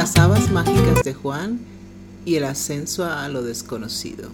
[0.00, 1.60] Las habas mágicas de Juan
[2.24, 4.30] y el ascenso a lo desconocido.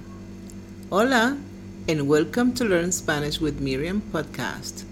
[0.90, 1.36] Hola,
[1.88, 4.84] and welcome to Learn Spanish with Miriam podcast.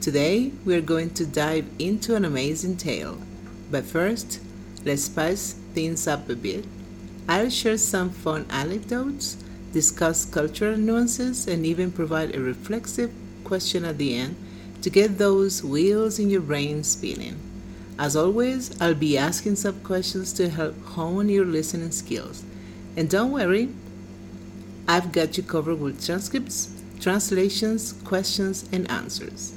[0.00, 3.18] Today we are going to dive into an amazing tale.
[3.72, 4.38] But first,
[4.84, 6.64] let's spice things up a bit.
[7.28, 9.36] I'll share some fun anecdotes,
[9.72, 13.10] discuss cultural nuances, and even provide a reflexive
[13.42, 14.36] question at the end
[14.82, 17.49] to get those wheels in your brain spinning.
[17.98, 22.42] As always, I'll be asking some questions to help hone your listening skills.
[22.96, 23.68] And don't worry,
[24.88, 29.52] I've got you covered with transcripts, translations, questions, and answers.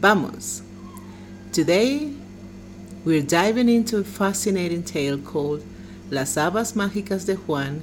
[0.00, 0.62] Vamos!
[1.52, 2.12] Today,
[3.04, 5.64] we're diving into a fascinating tale called
[6.10, 7.82] Las Habas Mágicas de Juan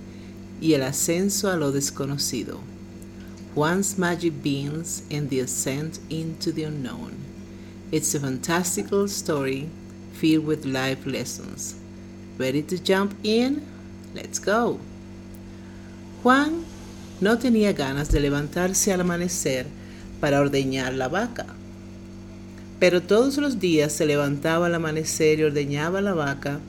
[0.62, 2.60] y el Ascenso a lo Desconocido.
[3.56, 7.18] Juan's Magic Beans and the Ascent into the Unknown.
[7.92, 9.70] It's a fantastical story
[10.22, 11.76] filled with life lessons.
[12.38, 13.64] Ready to jump in?
[14.14, 14.78] Let's go.
[16.22, 16.64] Juan
[17.20, 19.66] no tenía ganas de levantarse al amanecer
[20.20, 21.48] para ordeñar la vaca.
[22.80, 26.60] Pero todos los días se levantaba al amanecer y ordeñaba la vaca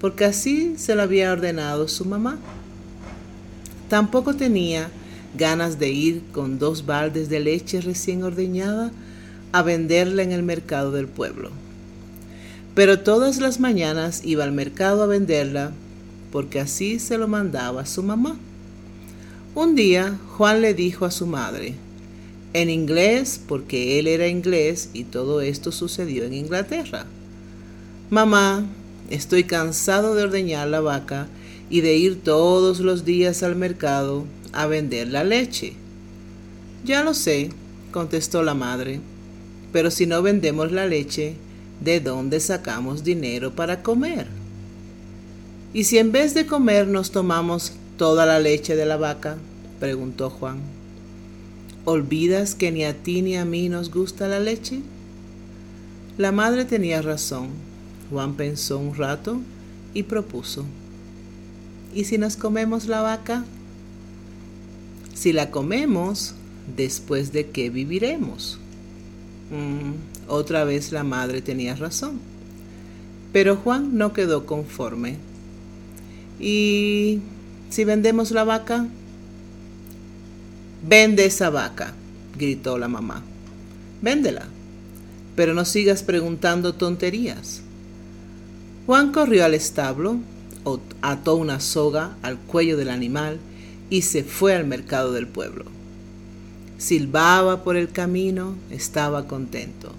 [0.00, 2.38] porque así se lo había ordenado su mamá.
[3.88, 4.90] Tampoco tenía
[5.36, 8.92] ganas de ir con dos baldes de leche recién ordeñada
[9.52, 11.50] a venderla en el mercado del pueblo.
[12.80, 15.72] Pero todas las mañanas iba al mercado a venderla
[16.32, 18.38] porque así se lo mandaba su mamá.
[19.54, 21.74] Un día Juan le dijo a su madre,
[22.54, 27.04] en inglés porque él era inglés y todo esto sucedió en Inglaterra,
[28.08, 28.64] Mamá,
[29.10, 31.28] estoy cansado de ordeñar la vaca
[31.68, 35.74] y de ir todos los días al mercado a vender la leche.
[36.86, 37.50] Ya lo sé,
[37.92, 39.00] contestó la madre,
[39.70, 41.36] pero si no vendemos la leche,
[41.80, 44.26] ¿de dónde sacamos dinero para comer?
[45.72, 49.36] ¿Y si en vez de comer nos tomamos toda la leche de la vaca?
[49.78, 50.58] preguntó Juan.
[51.84, 54.80] ¿Olvidas que ni a ti ni a mí nos gusta la leche?
[56.18, 57.48] La madre tenía razón.
[58.10, 59.40] Juan pensó un rato
[59.94, 60.64] y propuso.
[61.94, 63.44] ¿Y si nos comemos la vaca?
[65.14, 66.34] Si la comemos,
[66.76, 68.58] después de qué viviremos.
[69.50, 72.20] Mm, otra vez la madre tenía razón.
[73.32, 75.18] Pero Juan no quedó conforme.
[76.38, 77.20] ¿Y
[77.68, 78.86] si vendemos la vaca?
[80.86, 81.94] Vende esa vaca,
[82.38, 83.22] gritó la mamá.
[84.00, 84.46] Véndela,
[85.36, 87.62] pero no sigas preguntando tonterías.
[88.86, 90.18] Juan corrió al establo,
[91.02, 93.38] ató una soga al cuello del animal
[93.90, 95.64] y se fue al mercado del pueblo.
[96.78, 99.92] Silbaba por el camino, estaba contento.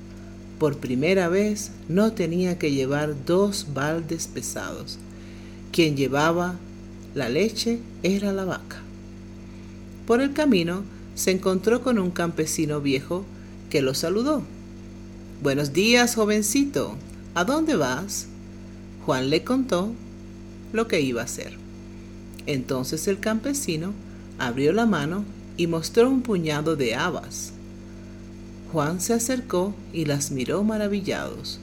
[0.62, 5.00] Por primera vez no tenía que llevar dos baldes pesados.
[5.72, 6.54] Quien llevaba
[7.16, 8.78] la leche era la vaca.
[10.06, 10.84] Por el camino
[11.16, 13.26] se encontró con un campesino viejo
[13.72, 14.44] que lo saludó.
[15.42, 16.96] Buenos días, jovencito.
[17.34, 18.28] ¿A dónde vas?
[19.04, 19.94] Juan le contó
[20.74, 21.54] lo que iba a hacer.
[22.46, 23.94] Entonces el campesino
[24.38, 25.26] abrió la mano
[25.58, 27.52] y mostró un puñado de habas.
[28.72, 31.60] Juan se acercó y las miró maravillados.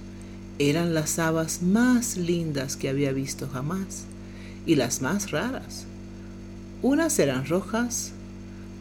[0.59, 4.05] Eran las habas más lindas que había visto jamás
[4.67, 5.87] y las más raras.
[6.83, 8.13] Unas eran rojas,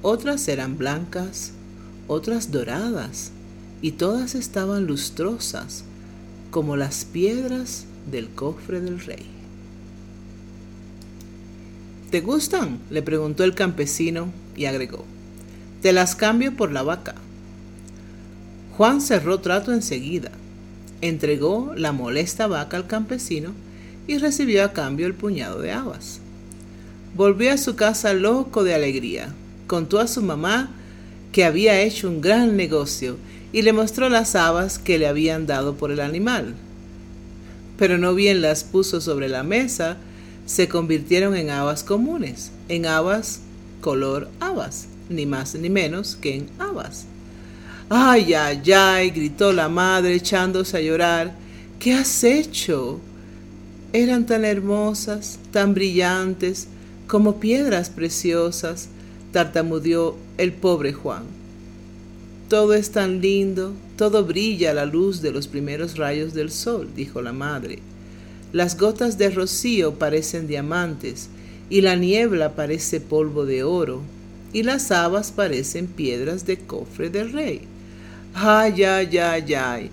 [0.01, 1.53] otras eran blancas,
[2.07, 3.31] otras doradas,
[3.81, 5.83] y todas estaban lustrosas
[6.51, 9.25] como las piedras del cofre del rey.
[12.11, 12.79] ¿Te gustan?
[12.89, 15.05] le preguntó el campesino y agregó.
[15.81, 17.15] Te las cambio por la vaca.
[18.77, 20.29] Juan cerró trato enseguida,
[21.01, 23.53] entregó la molesta vaca al campesino
[24.05, 26.19] y recibió a cambio el puñado de habas.
[27.15, 29.33] Volvió a su casa loco de alegría.
[29.65, 30.69] Contó a su mamá
[31.31, 33.17] que había hecho un gran negocio
[33.51, 36.53] y le mostró las habas que le habían dado por el animal.
[37.79, 39.97] Pero no bien las puso sobre la mesa,
[40.45, 43.39] se convirtieron en habas comunes, en habas
[43.81, 47.07] color habas, ni más ni menos que en habas.
[47.89, 49.11] ¡Ay, ay, ay!
[49.11, 51.33] gritó la madre echándose a llorar.
[51.79, 52.99] ¿Qué has hecho?
[53.93, 56.67] Eran tan hermosas, tan brillantes,
[57.07, 58.89] como piedras preciosas,
[59.31, 61.23] tartamudeó el pobre Juan.
[62.49, 66.89] Todo es tan lindo, todo brilla a la luz de los primeros rayos del sol,
[66.93, 67.79] dijo la madre.
[68.51, 71.29] Las gotas de rocío parecen diamantes,
[71.69, 74.01] y la niebla parece polvo de oro,
[74.51, 77.61] y las habas parecen piedras de cofre del rey.
[78.39, 79.89] Ay, ay, ay, ay.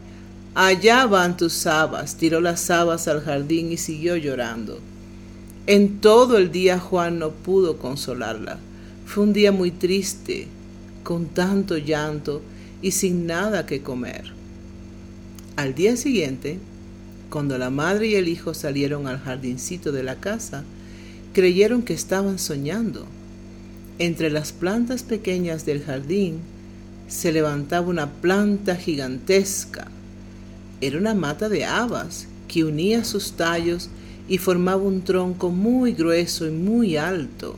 [0.54, 2.16] Allá van tus habas.
[2.16, 4.80] Tiró las habas al jardín y siguió llorando.
[5.66, 8.58] En todo el día Juan no pudo consolarla.
[9.06, 10.46] Fue un día muy triste,
[11.02, 12.42] con tanto llanto
[12.82, 14.32] y sin nada que comer.
[15.56, 16.58] Al día siguiente,
[17.30, 20.64] cuando la madre y el hijo salieron al jardincito de la casa,
[21.32, 23.06] creyeron que estaban soñando.
[23.98, 26.40] Entre las plantas pequeñas del jardín
[27.08, 29.88] se levantaba una planta gigantesca.
[30.80, 33.88] Era una mata de habas que unía sus tallos
[34.28, 37.56] y formaba un tronco muy grueso y muy alto.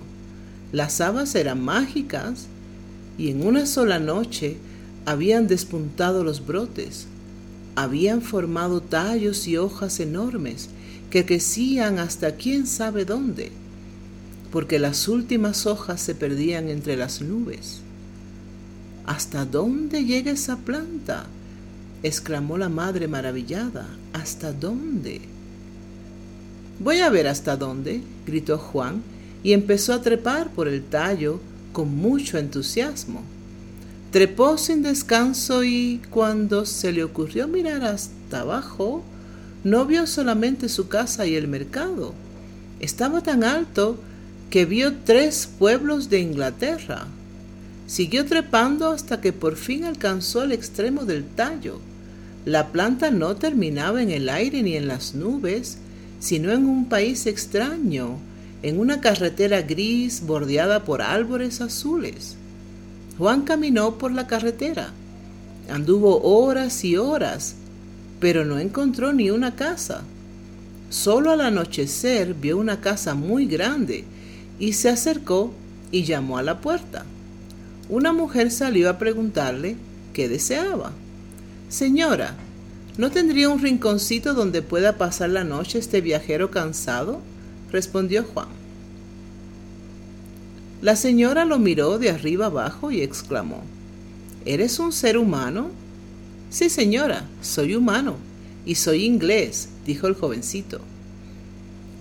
[0.73, 2.47] Las habas eran mágicas
[3.19, 4.57] y en una sola noche
[5.05, 7.07] habían despuntado los brotes
[7.77, 10.71] habían formado tallos y hojas enormes
[11.11, 13.53] que crecían hasta quién sabe dónde,
[14.51, 17.83] porque las últimas hojas se perdían entre las nubes.
[19.07, 21.27] ¿Hasta dónde llega esa planta?
[22.03, 23.87] exclamó la madre maravillada.
[24.13, 25.21] ¿Hasta dónde?
[26.81, 29.03] Voy a ver hasta dónde, gritó Juan,
[29.43, 31.41] y empezó a trepar por el tallo
[31.73, 33.23] con mucho entusiasmo.
[34.11, 39.05] Trepó sin descanso y cuando se le ocurrió mirar hasta abajo,
[39.63, 42.13] no vio solamente su casa y el mercado.
[42.81, 43.99] Estaba tan alto
[44.51, 47.07] que vio tres pueblos de Inglaterra.
[47.87, 51.81] Siguió trepando hasta que por fin alcanzó el extremo del tallo.
[52.45, 55.79] La planta no terminaba en el aire ni en las nubes,
[56.19, 58.19] sino en un país extraño,
[58.63, 62.37] en una carretera gris bordeada por árboles azules.
[63.19, 64.93] Juan caminó por la carretera.
[65.71, 67.55] Anduvo horas y horas,
[68.21, 70.03] pero no encontró ni una casa.
[70.91, 74.05] Solo al anochecer vio una casa muy grande
[74.59, 75.53] y se acercó
[75.91, 77.05] y llamó a la puerta.
[77.89, 79.77] Una mujer salió a preguntarle
[80.13, 80.93] qué deseaba.
[81.69, 82.35] Señora,
[82.99, 87.21] ¿no tendría un rinconcito donde pueda pasar la noche este viajero cansado?
[87.71, 88.49] respondió Juan.
[90.83, 93.63] La señora lo miró de arriba abajo y exclamó,
[94.45, 95.71] ¿Eres un ser humano?
[96.51, 98.17] Sí, señora, soy humano
[98.65, 100.81] y soy inglés, dijo el jovencito.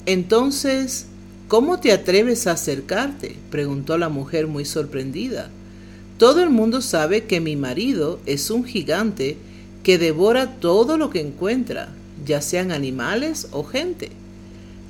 [0.05, 1.07] Entonces,
[1.47, 3.35] ¿cómo te atreves a acercarte?
[3.49, 5.49] preguntó la mujer muy sorprendida.
[6.17, 9.37] Todo el mundo sabe que mi marido es un gigante
[9.83, 11.89] que devora todo lo que encuentra,
[12.25, 14.11] ya sean animales o gente.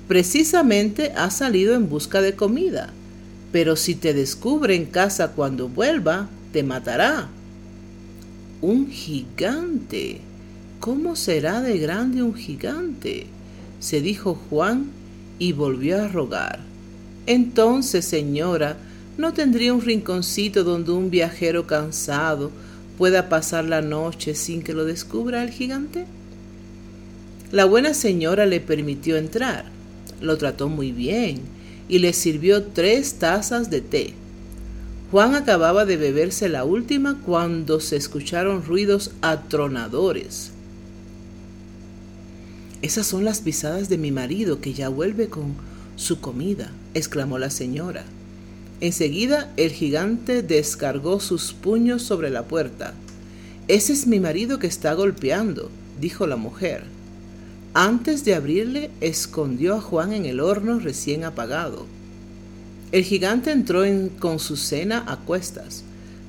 [0.08, 2.94] Precisamente ha salido en busca de comida
[3.56, 7.30] pero si te descubre en casa cuando vuelva, te matará.
[8.62, 10.20] Un gigante.
[10.82, 13.28] ¿Cómo será de grande un gigante?
[13.80, 14.88] se dijo Juan
[15.40, 16.60] y volvió a rogar.
[17.28, 18.76] Entonces, señora,
[19.18, 22.52] ¿no tendría un rinconcito donde un viajero cansado
[22.98, 26.06] pueda pasar la noche sin que lo descubra el gigante?
[27.52, 29.66] La buena señora le permitió entrar.
[30.20, 31.42] Lo trató muy bien
[31.88, 34.14] y le sirvió tres tazas de té.
[35.12, 40.52] Juan acababa de beberse la última cuando se escucharon ruidos atronadores.
[42.82, 45.54] Esas son las pisadas de mi marido que ya vuelve con
[45.96, 48.04] su comida, exclamó la señora.
[48.82, 52.94] Enseguida el gigante descargó sus puños sobre la puerta.
[53.68, 56.84] Ese es mi marido que está golpeando, dijo la mujer.
[57.74, 61.88] Antes de abrirle, escondió a Juan en el horno recién apagado.
[62.92, 63.84] El gigante entró
[64.20, 65.84] con su cena a cuestas.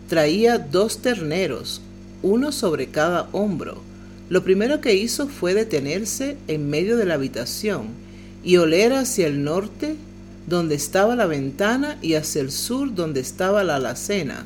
[0.08, 1.80] Traía dos terneros,
[2.22, 3.82] uno sobre cada hombro.
[4.28, 7.88] Lo primero que hizo fue detenerse en medio de la habitación
[8.42, 9.96] y oler hacia el norte,
[10.46, 14.44] donde estaba la ventana, y hacia el sur, donde estaba la alacena.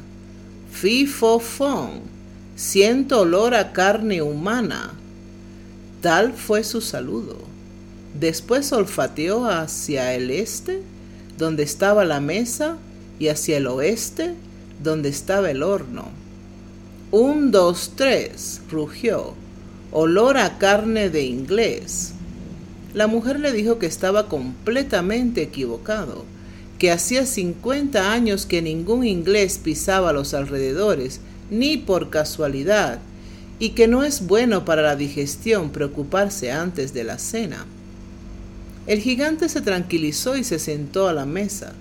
[0.73, 2.01] Fifofón,
[2.57, 4.95] siento olor a carne humana,
[6.01, 7.37] Tal fue su saludo.
[8.19, 10.83] Después olfateó hacia el este,
[11.37, 12.77] donde estaba la mesa,
[13.19, 14.35] y hacia el oeste,
[14.83, 16.09] donde estaba el horno.
[17.11, 19.35] Un, dos, tres, rugió.
[19.93, 22.15] Olor a carne de inglés.
[22.93, 26.25] La mujer le dijo que estaba completamente equivocado,
[26.81, 31.21] que hacía cincuenta años que ningún inglés pisaba los alrededores,
[31.51, 32.99] ni por casualidad,
[33.61, 37.65] y que no es bueno para la digestión preocuparse antes de la cena.
[38.89, 41.75] El gigante se tranquilizó y se sentó a la mesa.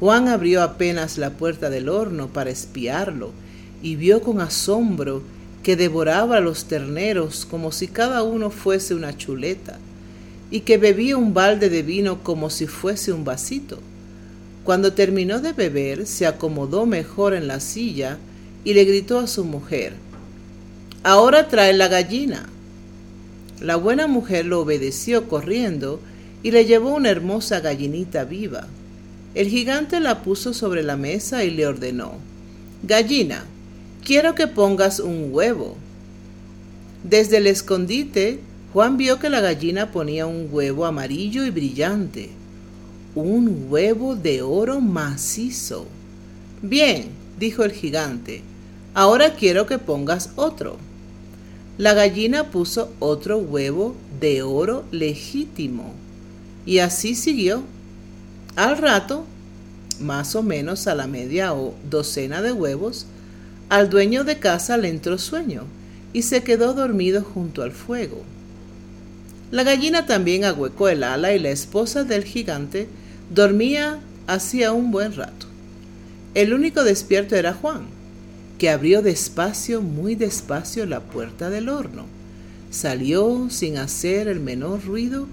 [0.00, 3.30] Juan abrió apenas la puerta del horno para espiarlo
[3.80, 5.22] y vio con asombro
[5.62, 9.78] que devoraba los terneros como si cada uno fuese una chuleta
[10.50, 13.78] y que bebía un balde de vino como si fuese un vasito.
[14.64, 18.18] Cuando terminó de beber, se acomodó mejor en la silla
[18.64, 19.94] y le gritó a su mujer,
[21.04, 22.48] Ahora trae la gallina.
[23.60, 26.00] La buena mujer lo obedeció corriendo
[26.42, 28.66] y le llevó una hermosa gallinita viva.
[29.34, 32.14] El gigante la puso sobre la mesa y le ordenó,
[32.82, 33.44] Gallina,
[34.04, 35.76] quiero que pongas un huevo.
[37.04, 38.40] Desde el escondite,
[38.72, 42.28] Juan vio que la gallina ponía un huevo amarillo y brillante,
[43.14, 45.86] un huevo de oro macizo.
[46.60, 47.06] Bien,
[47.38, 48.42] dijo el gigante,
[48.92, 50.76] ahora quiero que pongas otro.
[51.78, 55.94] La gallina puso otro huevo de oro legítimo
[56.66, 57.62] y así siguió.
[58.54, 59.24] Al rato,
[59.98, 63.06] más o menos a la media o docena de huevos,
[63.70, 65.62] al dueño de casa le entró sueño
[66.12, 68.24] y se quedó dormido junto al fuego.
[69.50, 72.88] La gallina también ahuecó el ala y la esposa del gigante
[73.34, 75.46] dormía hacía un buen rato.
[76.34, 77.86] El único despierto era Juan,
[78.58, 82.04] que abrió despacio, muy despacio la puerta del horno.
[82.70, 85.26] Salió sin hacer el menor ruido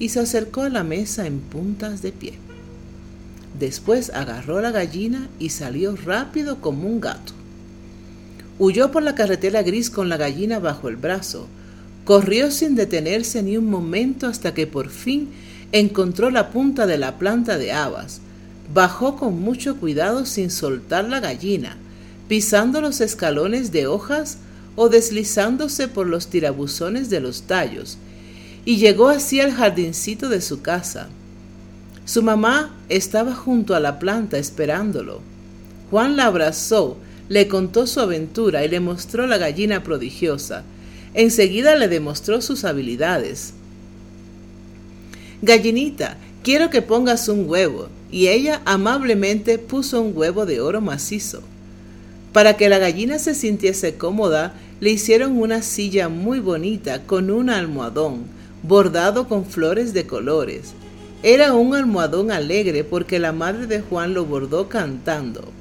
[0.00, 2.32] y se acercó a la mesa en puntas de pie.
[3.58, 7.34] Después agarró la gallina y salió rápido como un gato.
[8.58, 11.46] Huyó por la carretera gris con la gallina bajo el brazo.
[12.10, 15.28] Corrió sin detenerse ni un momento hasta que por fin
[15.70, 18.20] encontró la punta de la planta de habas.
[18.74, 21.76] Bajó con mucho cuidado sin soltar la gallina,
[22.26, 24.38] pisando los escalones de hojas
[24.74, 27.96] o deslizándose por los tirabuzones de los tallos,
[28.64, 31.06] y llegó así al jardincito de su casa.
[32.06, 35.20] Su mamá estaba junto a la planta esperándolo.
[35.92, 36.96] Juan la abrazó,
[37.28, 40.64] le contó su aventura y le mostró la gallina prodigiosa.
[41.14, 43.54] Enseguida le demostró sus habilidades.
[45.42, 47.88] Gallinita, quiero que pongas un huevo.
[48.12, 51.42] Y ella amablemente puso un huevo de oro macizo.
[52.32, 57.50] Para que la gallina se sintiese cómoda, le hicieron una silla muy bonita con un
[57.50, 58.24] almohadón,
[58.62, 60.72] bordado con flores de colores.
[61.22, 65.52] Era un almohadón alegre porque la madre de Juan lo bordó cantando.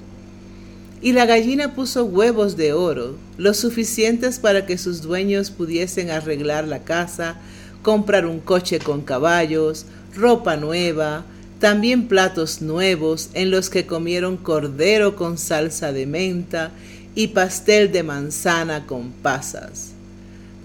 [1.01, 6.67] Y la gallina puso huevos de oro, lo suficientes para que sus dueños pudiesen arreglar
[6.67, 7.37] la casa,
[7.81, 11.23] comprar un coche con caballos, ropa nueva,
[11.59, 16.71] también platos nuevos en los que comieron cordero con salsa de menta
[17.15, 19.91] y pastel de manzana con pasas.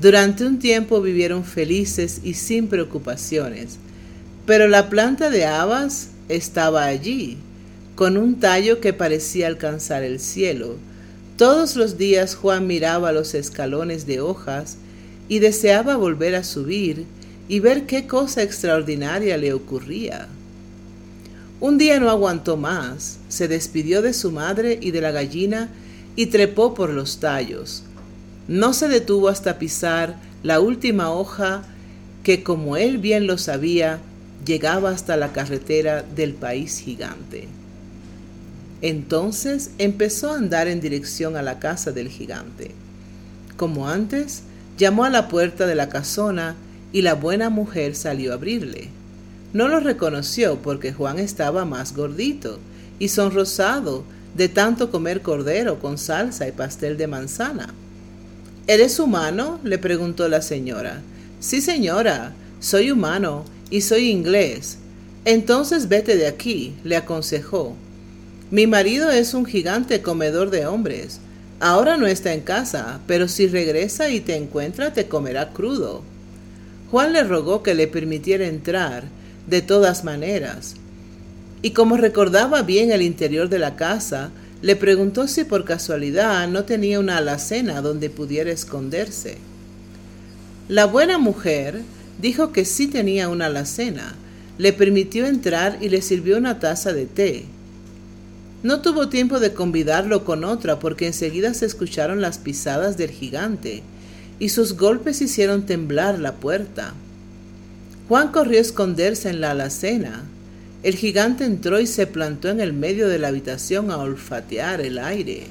[0.00, 3.78] Durante un tiempo vivieron felices y sin preocupaciones,
[4.46, 7.38] pero la planta de habas estaba allí,
[7.94, 10.76] con un tallo que parecía alcanzar el cielo.
[11.36, 14.76] Todos los días Juan miraba los escalones de hojas
[15.28, 17.06] y deseaba volver a subir
[17.48, 20.28] y ver qué cosa extraordinaria le ocurría.
[21.60, 25.70] Un día no aguantó más, se despidió de su madre y de la gallina
[26.16, 27.84] y trepó por los tallos.
[28.48, 31.62] No se detuvo hasta pisar la última hoja
[32.22, 34.00] que, como él bien lo sabía,
[34.44, 37.48] llegaba hasta la carretera del país gigante.
[38.84, 42.72] Entonces empezó a andar en dirección a la casa del gigante.
[43.56, 44.42] Como antes,
[44.76, 46.54] llamó a la puerta de la casona
[46.92, 48.90] y la buena mujer salió a abrirle.
[49.54, 52.58] No lo reconoció porque Juan estaba más gordito
[52.98, 54.04] y sonrosado
[54.36, 57.72] de tanto comer cordero con salsa y pastel de manzana.
[58.66, 59.60] ¿Eres humano?
[59.64, 61.00] le preguntó la señora.
[61.40, 64.76] Sí, señora, soy humano y soy inglés.
[65.24, 67.78] Entonces vete de aquí, le aconsejó.
[68.50, 71.20] Mi marido es un gigante comedor de hombres.
[71.60, 76.02] Ahora no está en casa, pero si regresa y te encuentra te comerá crudo.
[76.90, 79.04] Juan le rogó que le permitiera entrar,
[79.46, 80.74] de todas maneras.
[81.62, 84.30] Y como recordaba bien el interior de la casa,
[84.62, 89.38] le preguntó si por casualidad no tenía una alacena donde pudiera esconderse.
[90.68, 91.82] La buena mujer
[92.20, 94.14] dijo que sí tenía una alacena,
[94.56, 97.44] le permitió entrar y le sirvió una taza de té.
[98.64, 103.82] No tuvo tiempo de convidarlo con otra porque enseguida se escucharon las pisadas del gigante
[104.38, 106.94] y sus golpes hicieron temblar la puerta.
[108.08, 110.24] Juan corrió a esconderse en la alacena,
[110.82, 114.98] el gigante entró y se plantó en el medio de la habitación a olfatear el
[114.98, 115.46] aire.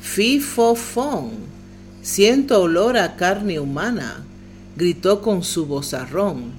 [0.00, 1.30] ¡Fifofón!
[2.00, 4.24] Siento olor a carne humana,
[4.76, 6.52] gritó con su vozarrón.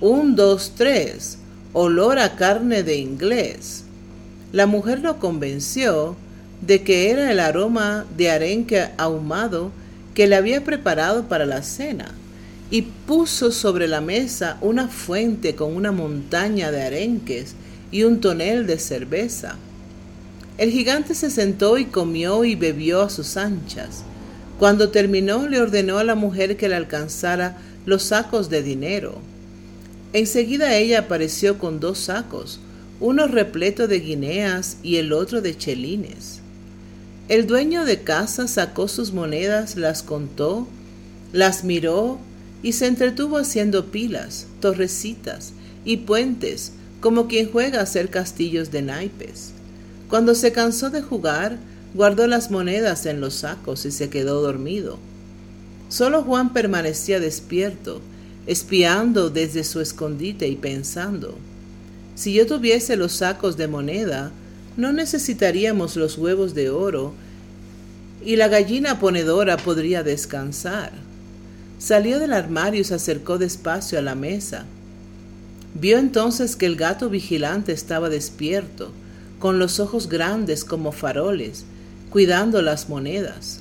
[0.00, 1.38] Un, dos, tres.
[1.72, 3.84] Olor a carne de inglés.
[4.52, 6.16] La mujer lo convenció
[6.62, 9.70] de que era el aroma de arenque ahumado
[10.14, 12.14] que le había preparado para la cena
[12.70, 17.54] y puso sobre la mesa una fuente con una montaña de arenques
[17.90, 19.56] y un tonel de cerveza.
[20.56, 24.02] El gigante se sentó y comió y bebió a sus anchas.
[24.58, 29.20] Cuando terminó le ordenó a la mujer que le alcanzara los sacos de dinero.
[30.12, 32.60] Enseguida ella apareció con dos sacos,
[33.00, 36.40] uno repleto de guineas y el otro de chelines.
[37.28, 40.66] El dueño de casa sacó sus monedas, las contó,
[41.32, 42.18] las miró
[42.62, 45.52] y se entretuvo haciendo pilas, torrecitas
[45.84, 49.52] y puentes, como quien juega a hacer castillos de naipes.
[50.08, 51.58] Cuando se cansó de jugar,
[51.94, 54.98] guardó las monedas en los sacos y se quedó dormido.
[55.88, 58.00] Solo Juan permanecía despierto,
[58.46, 61.36] espiando desde su escondite y pensando,
[62.18, 64.32] si yo tuviese los sacos de moneda,
[64.76, 67.14] no necesitaríamos los huevos de oro
[68.24, 70.90] y la gallina ponedora podría descansar.
[71.78, 74.64] Salió del armario y se acercó despacio a la mesa.
[75.74, 78.90] Vio entonces que el gato vigilante estaba despierto,
[79.38, 81.66] con los ojos grandes como faroles,
[82.10, 83.60] cuidando las monedas.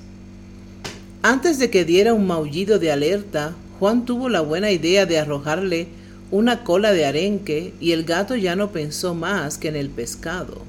[1.21, 5.89] Antes de que diera un maullido de alerta, Juan tuvo la buena idea de arrojarle
[6.31, 10.61] una cola de arenque y el gato ya no pensó más que en el pescado.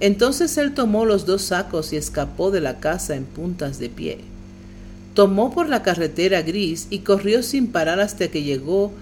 [0.00, 4.18] Entonces él tomó los dos sacos y escapó de la casa en puntas de pie.
[5.14, 8.92] Tomó por la carretera gris y corrió sin parar hasta que llegó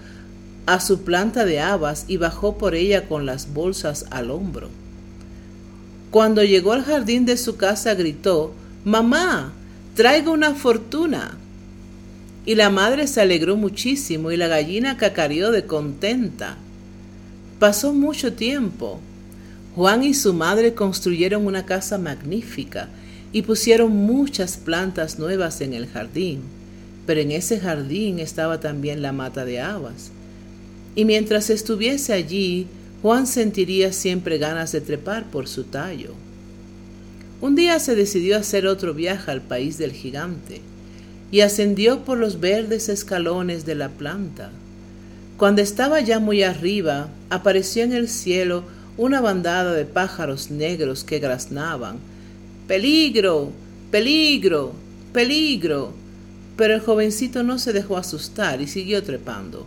[0.65, 4.69] a su planta de habas y bajó por ella con las bolsas al hombro.
[6.11, 8.53] Cuando llegó al jardín de su casa gritó,
[8.85, 9.51] Mamá,
[9.95, 11.37] traigo una fortuna.
[12.45, 16.57] Y la madre se alegró muchísimo y la gallina cacareó de contenta.
[17.57, 18.99] Pasó mucho tiempo.
[19.75, 22.87] Juan y su madre construyeron una casa magnífica
[23.33, 26.41] y pusieron muchas plantas nuevas en el jardín.
[27.07, 30.11] Pero en ese jardín estaba también la mata de habas.
[30.95, 32.67] Y mientras estuviese allí,
[33.01, 36.13] Juan sentiría siempre ganas de trepar por su tallo.
[37.41, 40.61] Un día se decidió hacer otro viaje al país del gigante
[41.31, 44.51] y ascendió por los verdes escalones de la planta.
[45.37, 48.63] Cuando estaba ya muy arriba, apareció en el cielo
[48.97, 51.97] una bandada de pájaros negros que graznaban.
[52.67, 53.51] Peligro,
[53.91, 54.73] peligro,
[55.11, 55.93] peligro.
[56.55, 59.65] Pero el jovencito no se dejó asustar y siguió trepando.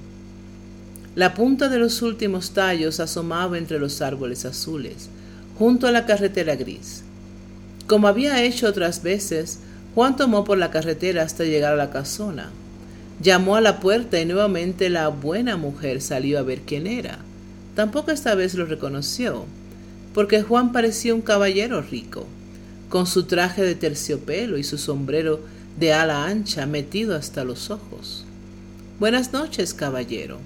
[1.15, 5.11] La punta de los últimos tallos asomaba entre los árboles azules,
[5.59, 7.03] junto a la carretera gris.
[7.87, 9.59] Como había hecho otras veces,
[9.95, 12.51] Juan tomó por la carretera hasta llegar a la casona.
[13.21, 17.19] Llamó a la puerta y nuevamente la buena mujer salió a ver quién era.
[17.75, 19.45] Tampoco esta vez lo reconoció,
[20.15, 22.27] porque Juan parecía un caballero rico,
[22.89, 25.41] con su traje de terciopelo y su sombrero
[25.79, 28.25] de ala ancha metido hasta los ojos.
[28.99, 30.39] Buenas noches, caballero.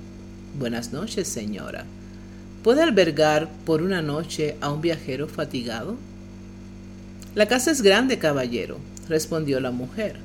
[0.59, 1.87] Buenas noches, señora.
[2.63, 5.97] ¿Puede albergar por una noche a un viajero fatigado?
[7.35, 8.79] La casa es grande, caballero,
[9.13, 10.17] respondió la mujer.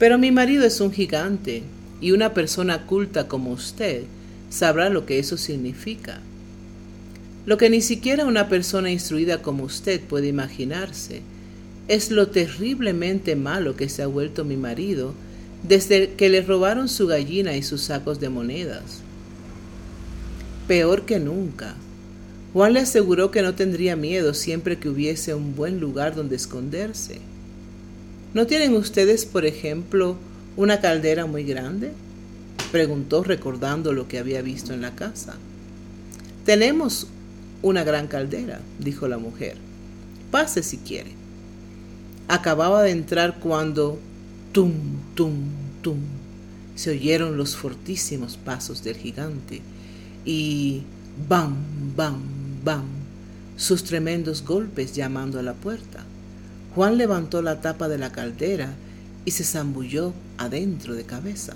[0.00, 1.62] Pero mi marido es un gigante
[2.00, 4.02] y una persona culta como usted
[4.50, 6.20] sabrá lo que eso significa.
[7.46, 11.22] Lo que ni siquiera una persona instruida como usted puede imaginarse
[11.86, 15.14] es lo terriblemente malo que se ha vuelto mi marido
[15.62, 19.02] desde que le robaron su gallina y sus sacos de monedas.
[20.66, 21.76] Peor que nunca.
[22.52, 27.20] Juan le aseguró que no tendría miedo siempre que hubiese un buen lugar donde esconderse.
[28.34, 30.16] ¿No tienen ustedes, por ejemplo,
[30.56, 31.92] una caldera muy grande?
[32.70, 35.34] preguntó recordando lo que había visto en la casa.
[36.46, 37.06] Tenemos
[37.60, 39.56] una gran caldera, dijo la mujer.
[40.30, 41.10] Pase si quiere.
[42.28, 43.98] Acababa de entrar cuando
[44.52, 44.72] tum,
[45.14, 45.34] tum,
[45.82, 45.98] tum
[46.74, 49.60] se oyeron los fortísimos pasos del gigante
[50.24, 50.82] y
[51.28, 51.56] bam,
[51.96, 52.20] bam,
[52.64, 52.84] bam
[53.56, 56.04] sus tremendos golpes llamando a la puerta.
[56.74, 58.74] Juan levantó la tapa de la caldera
[59.24, 61.54] y se zambulló adentro de cabeza.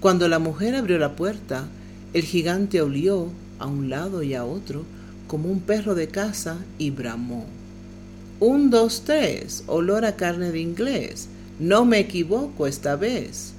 [0.00, 1.64] Cuando la mujer abrió la puerta,
[2.12, 4.84] el gigante olió a un lado y a otro
[5.26, 7.46] como un perro de casa y bramó.
[8.38, 11.28] Un, dos, tres, olor a carne de inglés.
[11.58, 13.54] No me equivoco esta vez.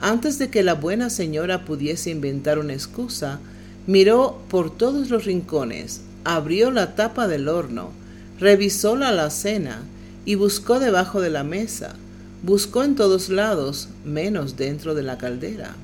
[0.00, 3.40] Antes de que la buena señora pudiese inventar una excusa,
[3.86, 7.90] miró por todos los rincones, abrió la tapa del horno,
[8.38, 9.82] revisó la alacena
[10.24, 11.96] y buscó debajo de la mesa,
[12.42, 15.76] Buscó en todos lados, menos dentro de la caldera.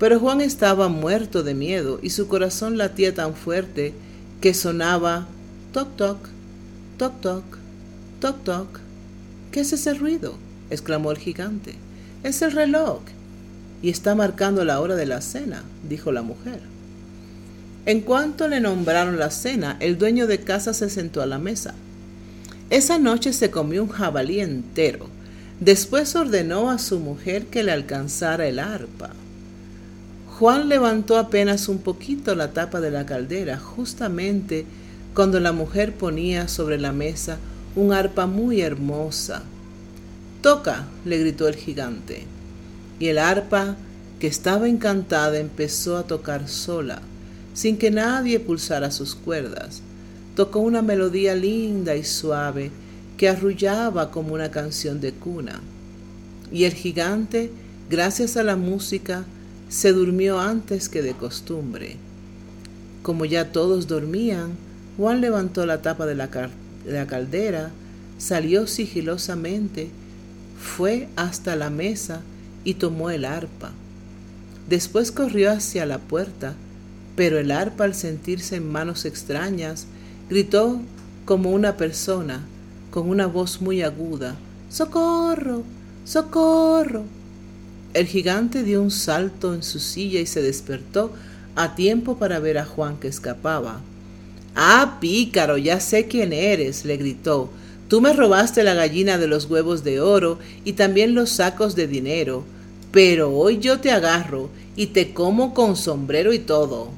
[0.00, 3.94] Pero Juan estaba muerto de miedo y su corazón latía tan fuerte
[4.40, 5.28] que sonaba
[5.72, 6.18] toc toc,
[6.98, 7.44] toc toc,
[8.20, 8.80] toc toc.
[9.52, 10.34] ¿Qué es ese ruido?
[10.70, 11.76] exclamó el gigante.
[12.24, 12.98] Es el reloj.
[13.80, 16.60] Y está marcando la hora de la cena, dijo la mujer.
[17.86, 21.74] En cuanto le nombraron la cena, el dueño de casa se sentó a la mesa.
[22.70, 25.08] Esa noche se comió un jabalí entero
[25.60, 29.10] Después ordenó a su mujer que le alcanzara el arpa.
[30.38, 34.66] Juan levantó apenas un poquito la tapa de la caldera, justamente
[35.14, 37.38] cuando la mujer ponía sobre la mesa
[37.74, 39.42] un arpa muy hermosa.
[40.42, 42.24] Toca, le gritó el gigante.
[43.00, 43.74] Y el arpa,
[44.20, 47.02] que estaba encantada, empezó a tocar sola,
[47.58, 49.82] sin que nadie pulsara sus cuerdas.
[50.36, 52.70] Tocó una melodía linda y suave
[53.16, 55.60] que arrullaba como una canción de cuna.
[56.52, 57.50] Y el gigante,
[57.90, 59.24] gracias a la música,
[59.68, 61.96] se durmió antes que de costumbre.
[63.02, 64.52] Como ya todos dormían,
[64.96, 66.28] Juan levantó la tapa de la,
[67.08, 67.72] caldera,
[68.18, 69.88] salió sigilosamente,
[70.60, 72.20] fue hasta la mesa
[72.62, 73.72] y tomó el arpa.
[74.68, 76.54] Después corrió hacia la puerta,
[77.18, 79.88] pero el arpa al sentirse en manos extrañas,
[80.30, 80.80] gritó
[81.24, 82.46] como una persona,
[82.92, 84.36] con una voz muy aguda,
[84.70, 85.64] ¡Socorro!
[86.04, 87.02] ¡Socorro!
[87.92, 91.12] El gigante dio un salto en su silla y se despertó
[91.56, 93.80] a tiempo para ver a Juan que escapaba.
[94.54, 97.50] Ah, pícaro, ya sé quién eres, le gritó.
[97.88, 101.88] Tú me robaste la gallina de los huevos de oro y también los sacos de
[101.88, 102.44] dinero,
[102.92, 106.92] pero hoy yo te agarro y te como con sombrero y todo.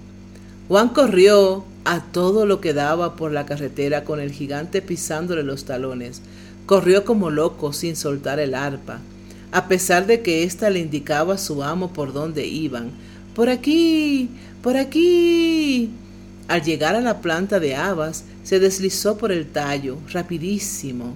[0.70, 5.64] Juan corrió a todo lo que daba por la carretera con el gigante pisándole los
[5.64, 6.22] talones.
[6.64, 9.00] Corrió como loco sin soltar el arpa,
[9.50, 12.92] a pesar de que ésta le indicaba a su amo por dónde iban.
[13.34, 14.28] Por aquí,
[14.62, 15.90] por aquí.
[16.46, 21.14] Al llegar a la planta de habas, se deslizó por el tallo, rapidísimo.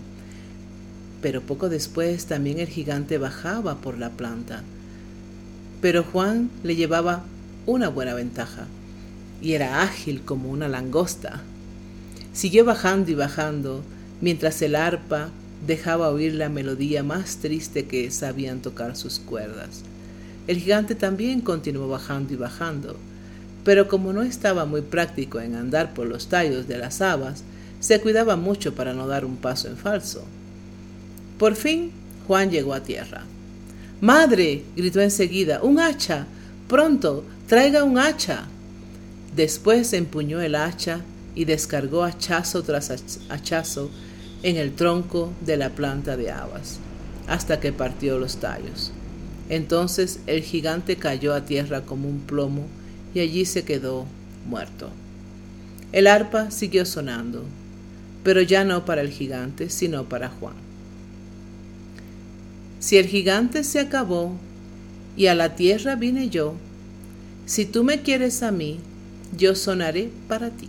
[1.23, 4.65] Pero poco después también el gigante bajaba por la planta.
[5.81, 7.23] Pero Juan le llevaba
[7.67, 8.67] una buena ventaja,
[9.45, 11.43] y era ágil como una langosta.
[12.33, 13.83] Siguió bajando y bajando,
[14.23, 15.29] mientras el arpa
[15.67, 19.83] dejaba oír la melodía más triste que sabían tocar sus cuerdas.
[20.47, 22.97] El gigante también continuó bajando y bajando,
[23.65, 27.45] pero como no estaba muy práctico en andar por los tallos de las habas,
[27.81, 30.25] se cuidaba mucho para no dar un paso en falso.
[31.39, 31.93] Por fin,
[32.27, 33.25] Juan llegó a tierra.
[34.01, 36.27] Madre, gritó enseguida, un hacha.
[36.67, 38.49] Pronto, traiga un hacha.
[39.35, 41.01] Después empuñó el hacha
[41.35, 42.93] y descargó hachazo tras
[43.29, 43.91] hachazo
[44.43, 46.79] en el tronco de la planta de habas,
[47.27, 48.93] hasta que partió los tallos.
[49.49, 52.67] Entonces el gigante cayó a tierra como un plomo
[53.15, 54.07] y allí se quedó
[54.49, 54.91] muerto.
[55.93, 57.45] El arpa siguió sonando,
[58.23, 60.55] pero ya no para el gigante, sino para Juan.
[62.79, 64.37] Si el gigante se acabó
[65.17, 66.55] y a la tierra vine yo,
[67.47, 68.81] si tú me quieres a mí,
[69.37, 70.69] yo sonaré para ti.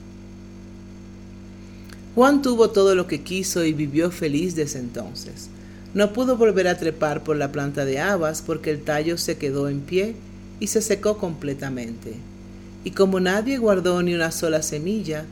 [2.16, 5.50] Juan tuvo todo lo que quiso y vivió feliz desde entonces.
[5.94, 9.70] No pudo volver a trepar por la planta de habas porque el tallo se quedó
[9.70, 10.16] en pie
[10.60, 12.16] y se secó completamente
[12.86, 15.26] y como nadie guardó ni una sola semilla,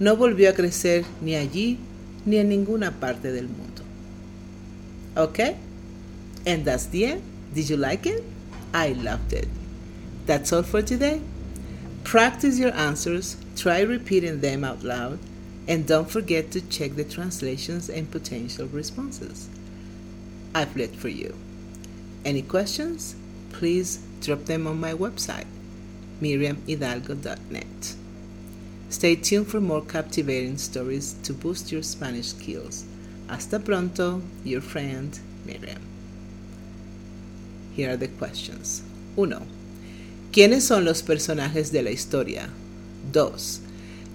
[0.00, 1.78] no volvió a crecer ni allí
[2.26, 3.82] ni en ninguna parte del mundo.
[5.16, 5.54] Okay?
[6.44, 7.22] And that's the end.
[7.54, 8.22] Did you like it?
[8.74, 9.46] I loved it.
[10.26, 11.20] That's all for today.
[12.06, 15.18] Practice your answers, try repeating them out loud,
[15.66, 19.48] and don't forget to check the translations and potential responses.
[20.54, 21.34] I've read for you.
[22.24, 23.16] Any questions?
[23.50, 25.46] Please drop them on my website
[26.22, 27.96] miriamhidalgo.net.
[28.88, 32.84] Stay tuned for more captivating stories to boost your Spanish skills.
[33.28, 35.82] Hasta pronto, your friend Miriam.
[37.74, 38.84] Here are the questions.
[39.16, 39.65] 1.
[40.36, 42.50] ¿Quiénes son los personajes de la historia?
[43.10, 43.60] 2.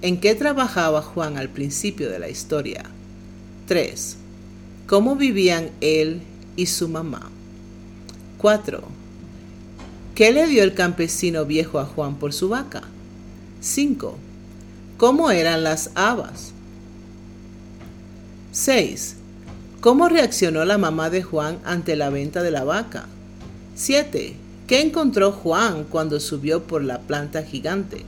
[0.03, 2.83] ¿En qué trabajaba Juan al principio de la historia?
[3.65, 4.17] 3.
[4.85, 6.21] ¿Cómo vivían él
[6.55, 7.31] y su mamá?
[8.37, 8.83] 4.
[10.13, 12.83] ¿Qué le dio el campesino viejo a Juan por su vaca?
[13.61, 14.15] 5.
[14.97, 16.51] ¿Cómo eran las habas?
[18.51, 19.15] 6.
[19.79, 23.07] ¿Cómo reaccionó la mamá de Juan ante la venta de la vaca?
[23.73, 24.40] 7.
[24.71, 28.05] ¿Qué encontró Juan cuando subió por la planta gigante?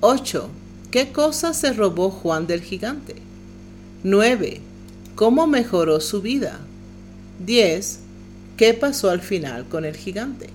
[0.00, 0.48] 8.
[0.90, 3.14] ¿Qué cosa se robó Juan del gigante?
[4.02, 4.62] 9.
[5.14, 6.58] ¿Cómo mejoró su vida?
[7.46, 8.00] 10.
[8.56, 10.50] ¿Qué pasó al final con el gigante?